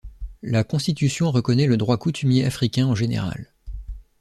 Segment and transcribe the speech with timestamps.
[0.41, 3.53] La Constitution reconnait le droit coutumier africain en général.